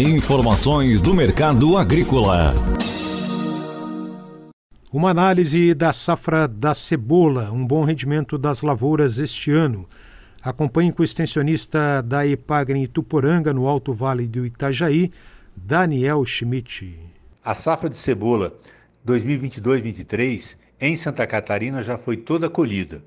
[0.00, 2.52] Informações do mercado agrícola.
[4.92, 9.88] Uma análise da safra da cebola, um bom rendimento das lavouras este ano.
[10.42, 15.12] Acompanhe com o extensionista da Epagre em Tuporanga, no Alto Vale do Itajaí,
[15.54, 16.98] Daniel Schmidt.
[17.44, 18.52] A safra de cebola
[19.06, 23.00] 2022-23 em Santa Catarina já foi toda colhida.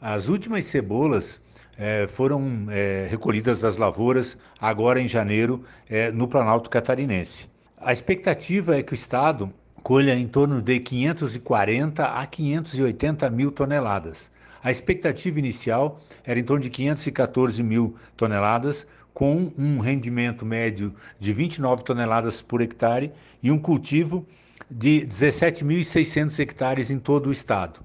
[0.00, 1.40] As últimas cebolas
[1.78, 7.48] é, foram é, recolhidas das lavouras agora em janeiro é, no Planalto Catarinense.
[7.78, 9.52] A expectativa é que o Estado
[9.82, 14.28] colha em torno de 540 a 580 mil toneladas.
[14.62, 21.32] A expectativa inicial era em torno de 514 mil toneladas, com um rendimento médio de
[21.32, 24.26] 29 toneladas por hectare e um cultivo
[24.70, 27.80] de 17.600 hectares em todo o estado.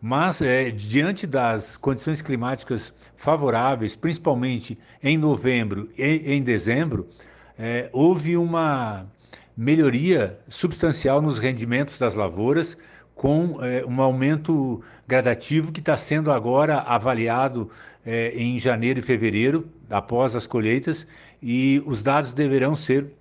[0.00, 7.08] Mas, é, diante das condições climáticas favoráveis, principalmente em novembro e em dezembro,
[7.58, 9.06] é, houve uma
[9.56, 12.76] melhoria substancial nos rendimentos das lavouras,
[13.12, 17.68] com é, um aumento gradativo que está sendo agora avaliado
[18.06, 21.08] é, em janeiro e fevereiro, após as colheitas,
[21.42, 23.12] e os dados deverão ser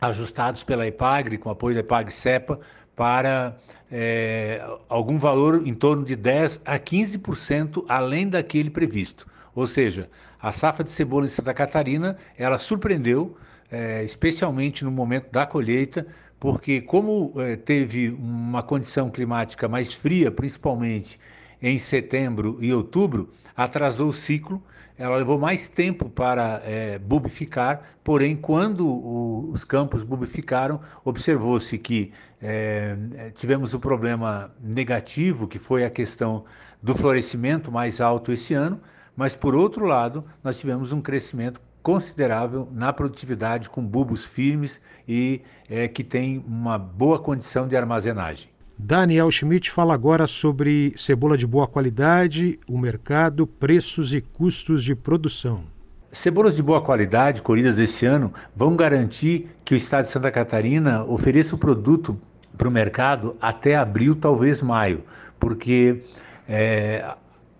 [0.00, 2.58] ajustados pela EPAGRE, com apoio da EPAGRE-CEPA,
[3.00, 3.56] para
[3.90, 9.26] é, algum valor em torno de 10% a 15% além daquele previsto.
[9.54, 13.38] Ou seja, a safra de cebola em Santa Catarina, ela surpreendeu,
[13.72, 16.06] é, especialmente no momento da colheita,
[16.38, 21.18] porque como é, teve uma condição climática mais fria, principalmente
[21.62, 24.62] em setembro e outubro, atrasou o ciclo
[25.00, 32.12] ela levou mais tempo para é, bubificar, porém, quando o, os campos bubificaram, observou-se que
[32.38, 32.94] é,
[33.34, 36.44] tivemos o um problema negativo, que foi a questão
[36.82, 38.78] do florescimento mais alto esse ano,
[39.16, 45.40] mas, por outro lado, nós tivemos um crescimento considerável na produtividade com bulbos firmes e
[45.66, 48.50] é, que tem uma boa condição de armazenagem.
[48.82, 54.94] Daniel Schmidt fala agora sobre cebola de boa qualidade, o mercado, preços e custos de
[54.94, 55.64] produção.
[56.10, 61.04] Cebolas de boa qualidade, colhidas este ano, vão garantir que o estado de Santa Catarina
[61.04, 62.18] ofereça o produto
[62.56, 65.04] para o mercado até abril, talvez maio,
[65.38, 66.02] porque
[66.48, 67.14] é,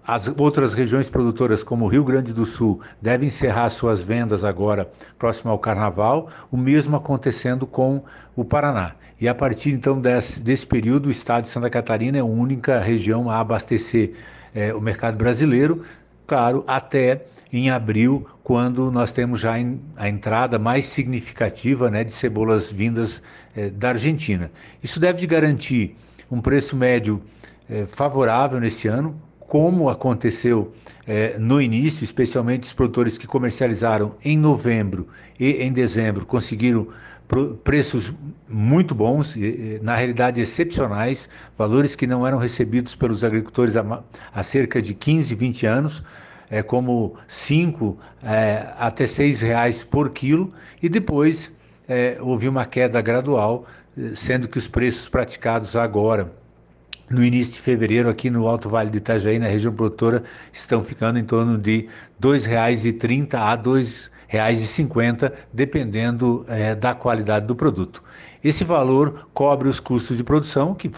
[0.07, 4.91] as outras regiões produtoras, como o Rio Grande do Sul, devem encerrar suas vendas agora,
[5.19, 8.03] próximo ao Carnaval, o mesmo acontecendo com
[8.35, 8.93] o Paraná.
[9.21, 12.81] E a partir então desse, desse período, o estado de Santa Catarina é a única
[12.81, 14.15] região a abastecer
[14.55, 15.85] é, o mercado brasileiro,
[16.27, 19.57] claro, até em abril, quando nós temos já
[19.97, 23.23] a entrada mais significativa né, de cebolas vindas
[23.55, 24.51] é, da Argentina.
[24.83, 25.97] Isso deve garantir
[26.31, 27.21] um preço médio
[27.69, 30.73] é, favorável neste ano, como aconteceu
[31.05, 35.09] é, no início, especialmente os produtores que comercializaram em novembro
[35.41, 36.87] e em dezembro conseguiram
[37.65, 38.13] preços
[38.49, 39.35] muito bons,
[39.83, 41.29] na realidade excepcionais,
[41.59, 46.05] valores que não eram recebidos pelos agricultores há, cerca de 15, 20 anos,
[46.49, 51.53] é, como 5 é, até 6 reais por quilo, e depois
[51.89, 53.67] é, houve uma queda gradual,
[54.15, 56.33] sendo que os preços praticados agora
[57.11, 60.23] no início de fevereiro, aqui no Alto Vale do Itajaí, na região produtora,
[60.53, 61.89] estão ficando em torno de
[62.23, 68.01] R$ 2,30 a R$ 2,50, dependendo é, da qualidade do produto.
[68.45, 70.89] Esse valor cobre os custos de produção, que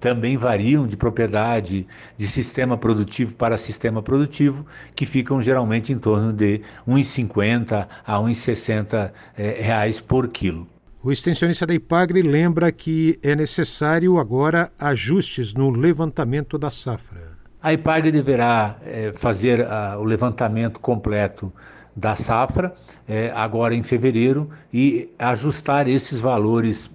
[0.00, 1.86] também variam de propriedade,
[2.16, 8.16] de sistema produtivo para sistema produtivo, que ficam geralmente em torno de R$ 1,50 a
[8.16, 10.71] R$ 1,60 é, reais por quilo.
[11.04, 17.32] O extensionista da IPAGRE lembra que é necessário agora ajustes no levantamento da safra.
[17.60, 21.52] A IPAGRE deverá é, fazer a, o levantamento completo
[21.94, 22.72] da safra
[23.08, 26.88] é, agora em fevereiro e ajustar esses valores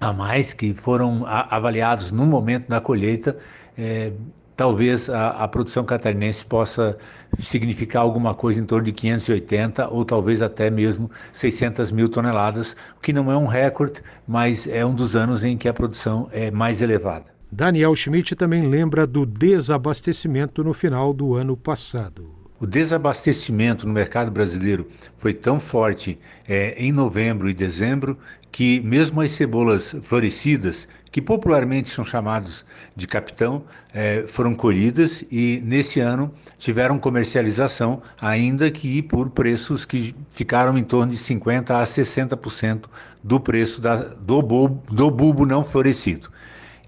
[0.00, 3.38] a mais que foram a, avaliados no momento da colheita
[3.78, 4.10] é,
[4.60, 6.98] talvez a, a, produção catarinense possa
[7.38, 13.00] significar alguma coisa em torno de 580 ou talvez até mesmo 600 mil toneladas, o
[13.00, 16.50] que não é um recorde, mas é um dos anos em que a produção é
[16.50, 17.24] mais elevada.
[17.50, 22.39] Daniel Schmidt também lembra do desabastecimento no final do ano passado.
[22.60, 24.86] O desabastecimento no mercado brasileiro
[25.16, 28.18] foi tão forte é, em novembro e dezembro
[28.52, 32.62] que mesmo as cebolas florescidas, que popularmente são chamados
[32.94, 33.64] de capitão,
[33.94, 40.84] é, foram colhidas e neste ano tiveram comercialização, ainda que por preços que ficaram em
[40.84, 42.84] torno de 50% a 60%
[43.24, 46.30] do preço da, do, bulbo, do bulbo não florescido.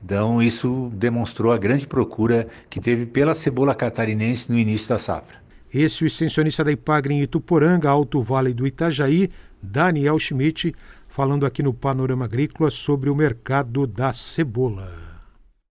[0.05, 5.42] Então, isso demonstrou a grande procura que teve pela cebola catarinense no início da safra.
[5.73, 9.31] Esse o extensionista da Ipagre em Ituporanga, Alto Vale do Itajaí,
[9.63, 10.75] Daniel Schmidt,
[11.09, 15.12] falando aqui no Panorama Agrícola sobre o mercado da cebola.